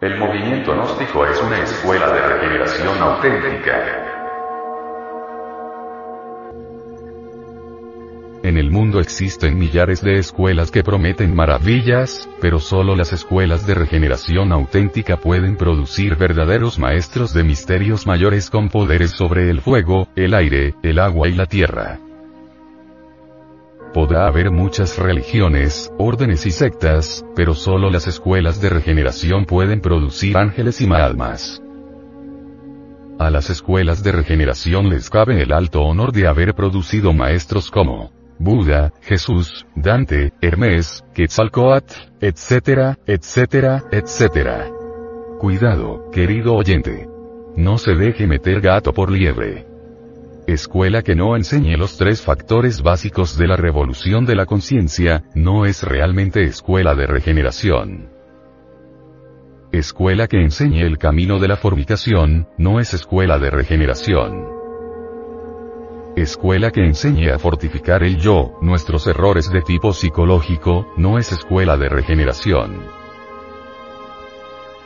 El 0.00 0.16
movimiento 0.16 0.72
gnóstico 0.72 1.26
es 1.26 1.38
una 1.42 1.62
escuela 1.62 2.10
de 2.10 2.20
regeneración 2.20 2.96
auténtica. 3.02 4.06
En 8.42 8.56
el 8.56 8.70
mundo 8.70 9.00
existen 9.00 9.58
millares 9.58 10.00
de 10.00 10.14
escuelas 10.14 10.70
que 10.70 10.82
prometen 10.82 11.34
maravillas, 11.34 12.26
pero 12.40 12.60
solo 12.60 12.96
las 12.96 13.12
escuelas 13.12 13.66
de 13.66 13.74
regeneración 13.74 14.52
auténtica 14.52 15.18
pueden 15.18 15.58
producir 15.58 16.16
verdaderos 16.16 16.78
maestros 16.78 17.34
de 17.34 17.44
misterios 17.44 18.06
mayores 18.06 18.48
con 18.48 18.70
poderes 18.70 19.10
sobre 19.10 19.50
el 19.50 19.60
fuego, 19.60 20.08
el 20.16 20.32
aire, 20.32 20.74
el 20.82 20.98
agua 20.98 21.28
y 21.28 21.34
la 21.34 21.44
tierra. 21.44 21.98
Podrá 23.92 24.28
haber 24.28 24.52
muchas 24.52 24.98
religiones, 24.98 25.92
órdenes 25.98 26.46
y 26.46 26.52
sectas, 26.52 27.24
pero 27.34 27.54
solo 27.54 27.90
las 27.90 28.06
escuelas 28.06 28.60
de 28.60 28.70
regeneración 28.70 29.46
pueden 29.46 29.80
producir 29.80 30.36
ángeles 30.36 30.80
y 30.80 30.92
almas. 30.92 31.60
A 33.18 33.30
las 33.30 33.50
escuelas 33.50 34.04
de 34.04 34.12
regeneración 34.12 34.88
les 34.88 35.10
cabe 35.10 35.42
el 35.42 35.52
alto 35.52 35.82
honor 35.82 36.12
de 36.12 36.28
haber 36.28 36.54
producido 36.54 37.12
maestros 37.12 37.70
como 37.70 38.12
Buda, 38.38 38.92
Jesús, 39.02 39.66
Dante, 39.74 40.32
Hermes, 40.40 41.04
Quetzalcoatl, 41.12 41.94
etcétera, 42.20 42.96
etcétera, 43.06 43.82
etcétera. 43.90 44.70
Cuidado, 45.40 46.10
querido 46.12 46.54
oyente. 46.54 47.08
No 47.56 47.76
se 47.76 47.94
deje 47.94 48.26
meter 48.26 48.60
gato 48.60 48.94
por 48.94 49.10
liebre. 49.10 49.69
Escuela 50.50 51.02
que 51.02 51.14
no 51.14 51.36
enseñe 51.36 51.76
los 51.76 51.96
tres 51.96 52.22
factores 52.22 52.82
básicos 52.82 53.38
de 53.38 53.46
la 53.46 53.54
revolución 53.54 54.26
de 54.26 54.34
la 54.34 54.46
conciencia, 54.46 55.22
no 55.32 55.64
es 55.64 55.84
realmente 55.84 56.42
escuela 56.42 56.96
de 56.96 57.06
regeneración. 57.06 58.10
Escuela 59.70 60.26
que 60.26 60.42
enseñe 60.42 60.82
el 60.82 60.98
camino 60.98 61.38
de 61.38 61.46
la 61.46 61.56
fornicación, 61.56 62.48
no 62.58 62.80
es 62.80 62.94
escuela 62.94 63.38
de 63.38 63.48
regeneración. 63.48 64.44
Escuela 66.16 66.72
que 66.72 66.84
enseñe 66.84 67.30
a 67.30 67.38
fortificar 67.38 68.02
el 68.02 68.16
yo, 68.16 68.58
nuestros 68.60 69.06
errores 69.06 69.52
de 69.52 69.62
tipo 69.62 69.92
psicológico, 69.92 70.92
no 70.96 71.18
es 71.18 71.30
escuela 71.30 71.76
de 71.76 71.88
regeneración. 71.88 72.82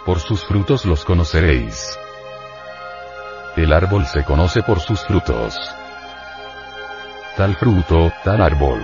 Por 0.04 0.18
sus 0.18 0.44
frutos 0.44 0.84
los 0.84 1.06
conoceréis. 1.06 1.98
El 3.56 3.72
árbol 3.72 4.04
se 4.04 4.24
conoce 4.24 4.64
por 4.64 4.80
sus 4.80 5.00
frutos. 5.04 5.56
Tal 7.36 7.54
fruto, 7.54 8.10
tal 8.24 8.42
árbol. 8.42 8.80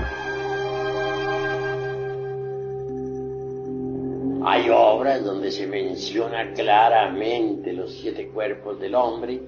Hay 4.47 4.71
obras 4.71 5.25
donde 5.25 5.51
se 5.51 5.67
menciona 5.67 6.53
claramente 6.53 7.73
los 7.73 7.93
siete 7.95 8.29
cuerpos 8.29 8.79
del 8.79 8.95
hombre 8.95 9.41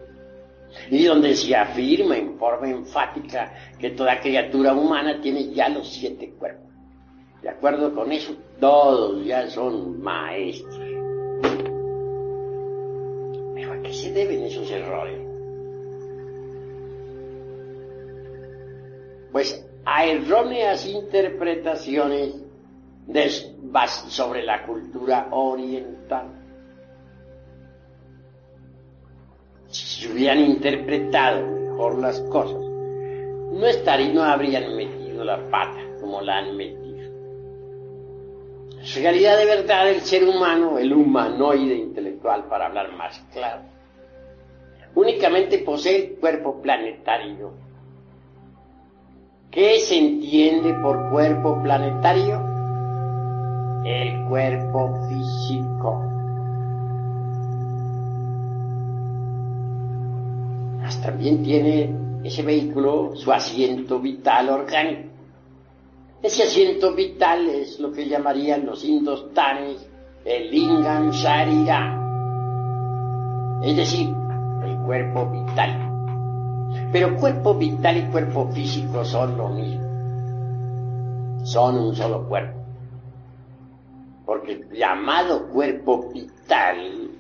y 0.91 1.05
donde 1.05 1.37
se 1.37 1.55
afirma 1.55 2.17
en 2.17 2.37
forma 2.37 2.69
enfática 2.69 3.55
que 3.79 3.91
toda 3.91 4.19
criatura 4.19 4.73
humana 4.73 5.21
tiene 5.21 5.53
ya 5.55 5.69
los 5.69 5.89
siete 5.89 6.35
cuerpos. 6.37 6.69
De 7.43 7.49
acuerdo 7.49 7.95
con 7.95 8.11
eso, 8.11 8.35
todos 8.59 9.25
ya 9.25 9.49
son 9.49 10.03
maestros. 10.03 10.92
Se 14.03 14.13
deben 14.13 14.43
esos 14.43 14.71
errores? 14.71 15.19
Pues 19.31 19.65
a 19.85 20.05
erróneas 20.05 20.87
interpretaciones 20.87 22.35
sobre 24.09 24.43
la 24.43 24.65
cultura 24.65 25.29
oriental. 25.31 26.43
si 29.69 30.07
hubieran 30.07 30.39
interpretado 30.41 31.47
mejor 31.47 31.99
las 31.99 32.21
cosas, 32.23 32.61
no 32.61 33.67
estarían, 33.67 34.15
no 34.15 34.23
habrían 34.23 34.77
metido 34.77 35.25
la 35.25 35.39
pata 35.49 35.81
como 35.99 36.21
la 36.21 36.39
han 36.39 36.55
metido. 36.57 36.83
En 38.83 39.03
realidad 39.03 39.39
de 39.39 39.47
verdad 39.47 39.89
el 39.89 40.03
ser 40.03 40.25
humano, 40.25 40.79
el 40.79 40.93
humanoide 40.93 41.77
intelectual 41.77 42.45
para 42.49 42.67
hablar 42.67 42.93
más 42.93 43.19
claro, 43.33 43.63
únicamente 44.95 45.59
posee 45.59 45.97
el 45.97 46.15
cuerpo 46.19 46.61
planetario. 46.61 47.53
¿Qué 49.51 49.79
se 49.81 49.99
entiende 49.99 50.75
por 50.75 51.11
cuerpo 51.11 51.63
planetario? 51.63 52.41
El 53.85 54.29
cuerpo 54.29 54.95
físico. 55.09 56.13
también 61.03 61.43
tiene 61.43 61.95
ese 62.23 62.43
vehículo 62.43 63.13
su 63.17 63.33
asiento 63.33 63.99
vital 63.99 64.49
orgánico. 64.51 65.11
Ese 66.23 66.45
asiento 66.45 66.95
vital 66.95 67.49
es 67.49 67.81
lo 67.81 67.91
que 67.93 68.07
llamarían 68.09 68.65
los 68.65 68.85
indostanes 68.85 69.89
el 70.25 70.51
lingam 70.53 71.11
sharira, 71.11 71.99
es 73.65 73.77
decir, 73.77 74.09
cuerpo 74.85 75.27
vital. 75.27 75.91
Pero 76.91 77.17
cuerpo 77.17 77.55
vital 77.55 77.97
y 77.99 78.03
cuerpo 78.11 78.49
físico 78.49 79.05
son 79.05 79.37
lo 79.37 79.49
mismo, 79.49 79.83
son 81.45 81.77
un 81.77 81.95
solo 81.95 82.27
cuerpo. 82.29 82.59
Porque 84.25 84.53
el 84.53 84.71
llamado 84.73 85.49
cuerpo 85.49 86.11
vital 86.13 87.11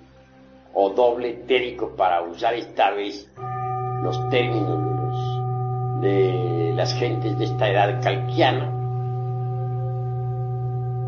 o 0.75 0.91
doble 0.91 1.31
etérico 1.31 1.91
para 1.97 2.23
usar 2.23 2.55
esta 2.55 2.91
vez 2.93 3.31
los 4.03 4.29
términos 4.31 6.01
de 6.01 6.73
las 6.75 6.95
gentes 6.95 7.39
de 7.39 7.45
esta 7.45 7.69
edad 7.69 8.03
calquiana, 8.03 8.71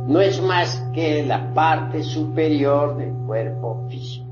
no 0.07 0.21
es 0.21 0.41
más 0.43 0.77
que 0.93 1.25
la 1.25 1.53
parte 1.55 2.03
superior 2.03 2.97
del 2.97 3.15
cuerpo 3.27 3.87
físico. 3.89 4.27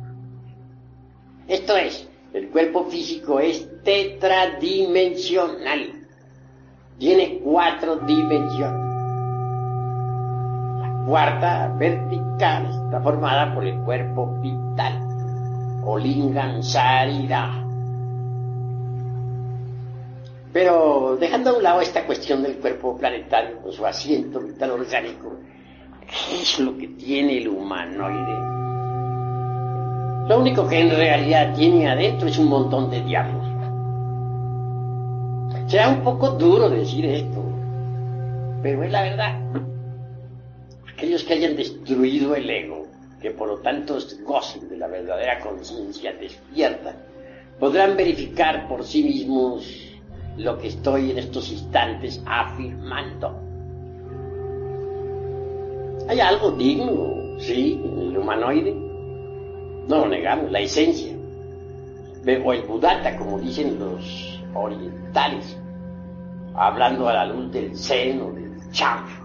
Esto 1.49 1.77
es, 1.77 2.09
el 2.35 2.49
cuerpo 2.49 2.85
físico 2.85 3.41
es 3.41 3.69
tetradimensional, 3.83 6.07
tiene 6.99 7.41
cuatro 7.43 7.97
dimensiones. 7.97 8.93
La 10.81 11.03
cuarta 11.07 11.75
vertical 11.79 12.67
está 12.85 13.01
formada 13.01 13.55
por 13.55 13.67
el 13.67 13.79
cuerpo 13.81 14.27
vital, 14.41 15.01
o 15.85 15.99
lingam 15.99 16.63
sarira 16.63 17.63
pero 20.53 21.17
dejando 21.19 21.51
a 21.51 21.55
un 21.55 21.63
lado 21.63 21.81
esta 21.81 22.05
cuestión 22.05 22.43
del 22.43 22.57
cuerpo 22.57 22.97
planetario 22.97 23.63
con 23.63 23.73
su 23.73 23.87
asiento 23.87 24.41
vital 24.41 24.73
orgánico, 24.73 25.39
¿qué 26.07 26.43
es 26.43 26.59
lo 26.59 26.77
que 26.77 26.89
tiene 26.89 27.39
el 27.39 27.49
humanoide? 27.49 28.52
Lo 30.29 30.39
único 30.39 30.69
que 30.69 30.81
en 30.81 30.91
realidad 30.91 31.55
tiene 31.55 31.89
adentro 31.89 32.29
es 32.29 32.39
un 32.39 32.49
montón 32.49 32.91
de 32.91 33.03
diablos. 33.03 33.45
Será 35.67 35.89
un 35.89 36.03
poco 36.03 36.31
duro 36.31 36.71
decir 36.71 37.05
esto, 37.07 37.43
pero 38.63 38.85
es 38.85 38.93
la 38.93 39.03
verdad. 39.03 39.41
Aquellos 40.93 41.25
que 41.25 41.33
hayan 41.35 41.57
destruido 41.57 42.37
el 42.37 42.49
ego, 42.49 42.87
que 43.21 43.31
por 43.33 43.49
lo 43.49 43.59
tanto 43.59 43.99
gocen 44.25 44.69
de 44.69 44.77
la 44.77 44.87
verdadera 44.87 45.41
conciencia 45.41 46.13
despierta, 46.13 46.95
podrán 47.59 47.97
verificar 47.97 48.69
por 48.69 48.85
sí 48.85 49.03
mismos 49.03 49.67
lo 50.37 50.59
que 50.59 50.69
estoy 50.69 51.11
en 51.11 51.19
estos 51.19 51.51
instantes 51.51 52.23
afirmando. 52.27 53.41
Hay 56.09 56.21
algo 56.21 56.53
digno, 56.53 57.39
sí, 57.39 57.81
en 57.85 57.99
el 57.99 58.19
humanoide. 58.19 58.92
No 59.89 59.99
lo 59.99 60.09
negamos, 60.09 60.51
la 60.51 60.61
esencia. 60.61 61.13
O 62.45 62.53
el 62.53 62.63
budata, 62.63 63.17
como 63.17 63.41
dicen 63.41 63.79
los 63.79 64.41
orientales, 64.55 65.57
hablando 66.55 67.09
a 67.09 67.15
la 67.15 67.27
luz 67.27 67.51
del 67.51 67.77
seno, 67.77 68.31
del 68.33 68.71
chakra. 68.71 69.23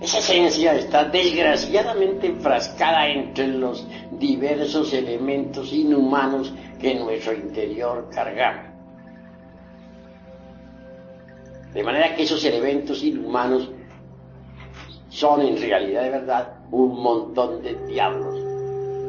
Esa 0.00 0.18
esencia 0.18 0.74
está 0.74 1.04
desgraciadamente 1.04 2.26
enfrascada 2.26 3.06
entre 3.06 3.46
los 3.46 3.86
diversos 4.10 4.92
elementos 4.94 5.72
inhumanos 5.72 6.52
que 6.80 6.92
en 6.92 7.04
nuestro 7.04 7.34
interior 7.34 8.08
cargamos. 8.12 8.72
De 11.72 11.82
manera 11.84 12.16
que 12.16 12.24
esos 12.24 12.44
elementos 12.44 13.02
inhumanos 13.02 13.70
son 15.08 15.42
en 15.42 15.56
realidad 15.60 16.02
de 16.02 16.10
verdad 16.10 16.61
un 16.72 17.02
montón 17.02 17.62
de 17.62 17.74
diablos, 17.86 18.34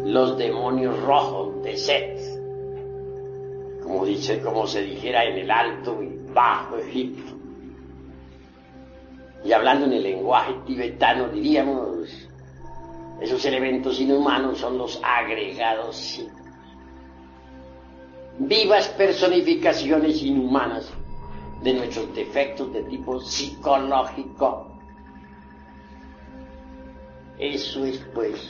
los 0.06 0.38
demonios 0.38 1.02
rojos 1.04 1.64
de 1.64 1.78
Set, 1.78 2.20
como 3.82 4.06
dice, 4.06 4.42
como 4.42 4.68
se 4.68 4.82
dijera 4.82 5.24
en 5.24 5.38
el 5.40 5.50
alto 5.50 6.04
y 6.04 6.20
bajo 6.34 6.78
Egipto. 6.78 7.34
Y 9.46 9.54
hablando 9.54 9.86
en 9.86 9.94
el 9.94 10.04
lenguaje 10.04 10.54
tibetano 10.66 11.28
diríamos 11.28 12.08
Esos 13.20 13.44
elementos 13.46 14.00
inhumanos 14.00 14.58
son 14.58 14.78
los 14.78 15.00
agregados. 15.02 16.22
Vivas 18.40 18.90
personificaciones 18.90 20.22
inhumanas 20.22 20.92
de 21.62 21.74
nuestros 21.74 22.14
defectos 22.14 22.74
de 22.74 22.84
tipo 22.84 23.22
psicológico. 23.22 24.73
Eso 27.44 27.84
es 27.84 27.98
pues 28.14 28.42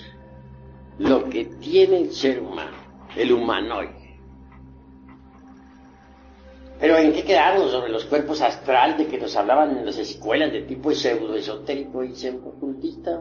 lo 1.00 1.28
que 1.28 1.46
tiene 1.46 2.02
el 2.02 2.12
ser 2.12 2.40
humano, 2.40 2.78
el 3.16 3.34
humanoide. 3.34 4.20
Pero 6.80 6.98
¿en 6.98 7.12
qué 7.12 7.24
quedamos 7.24 7.72
sobre 7.72 7.92
los 7.92 8.06
cuerpos 8.06 8.40
astral 8.42 8.96
de 8.96 9.08
que 9.08 9.18
nos 9.18 9.36
hablaban 9.36 9.76
en 9.76 9.84
las 9.84 9.98
escuelas 9.98 10.52
de 10.52 10.62
tipo 10.62 10.92
pseudo 10.92 11.34
esotérico 11.34 12.04
y 12.04 12.14
pseudo 12.14 12.50
ocultista? 12.50 13.20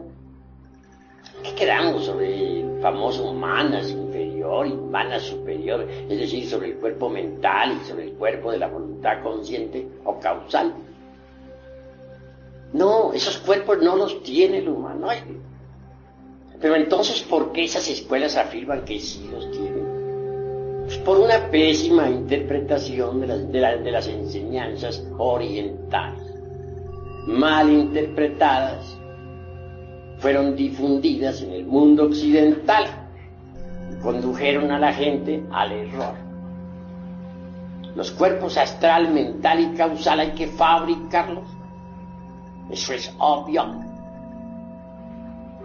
¿Qué 1.41 1.55
quedamos 1.55 2.05
sobre 2.05 2.59
el 2.59 2.79
famoso 2.79 3.33
manas 3.33 3.89
inferior 3.89 4.67
y 4.67 4.75
manas 4.75 5.23
superior? 5.23 5.89
Es 5.89 6.19
decir, 6.19 6.47
sobre 6.47 6.67
el 6.67 6.75
cuerpo 6.75 7.09
mental 7.09 7.79
y 7.81 7.85
sobre 7.87 8.03
el 8.09 8.13
cuerpo 8.13 8.51
de 8.51 8.59
la 8.59 8.67
voluntad 8.67 9.23
consciente 9.23 9.87
o 10.05 10.19
causal. 10.19 10.71
No, 12.73 13.11
esos 13.11 13.39
cuerpos 13.39 13.81
no 13.81 13.95
los 13.95 14.21
tiene 14.21 14.59
el 14.59 14.69
humanoide. 14.69 15.52
Pero 16.63 16.77
entonces, 16.77 17.21
¿por 17.23 17.51
qué 17.51 17.65
esas 17.65 17.89
escuelas 17.89 18.37
afirman 18.37 18.85
que 18.85 18.97
sí 18.97 19.29
los 19.29 19.51
tienen? 19.51 20.85
Pues 20.85 20.97
por 20.99 21.19
una 21.19 21.51
pésima 21.51 22.09
interpretación 22.09 23.19
de 23.19 23.27
las, 23.27 23.83
de 23.83 23.91
las 23.91 24.07
enseñanzas 24.07 25.05
orientales, 25.17 26.23
mal 27.27 27.69
interpretadas 27.69 28.97
fueron 30.19 30.55
difundidas 30.55 31.41
en 31.41 31.51
el 31.51 31.65
mundo 31.65 32.05
occidental 32.05 32.85
y 33.91 34.01
condujeron 34.01 34.71
a 34.71 34.79
la 34.79 34.93
gente 34.93 35.43
al 35.51 35.69
error. 35.69 36.15
Los 37.93 38.09
cuerpos 38.11 38.57
astral, 38.57 39.13
mental 39.13 39.59
y 39.59 39.75
causal 39.75 40.21
hay 40.21 40.31
que 40.31 40.47
fabricarlos. 40.47 41.43
Eso 42.71 42.93
es 42.93 43.13
obvio. 43.19 43.92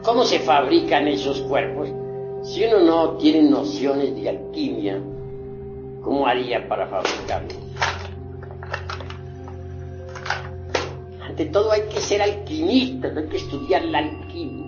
¿Cómo 0.08 0.25
se 0.25 0.38
fabrican 0.38 1.06
esos 1.06 1.43
cuerpos? 1.43 1.90
Si 2.43 2.64
uno 2.64 2.81
no 2.81 3.19
tiene 3.19 3.43
nociones 3.43 4.16
de 4.16 4.31
alquimia, 4.31 4.99
¿cómo 6.00 6.26
haría 6.26 6.66
para 6.66 6.87
fabricarlos? 6.87 7.58
De 11.37 11.44
todo 11.44 11.70
hay 11.72 11.82
que 11.93 12.00
ser 12.00 12.22
alquimista, 12.22 13.08
hay 13.14 13.28
que 13.28 13.37
estudiar 13.37 13.84
la 13.84 13.99
alquimia. 13.99 14.68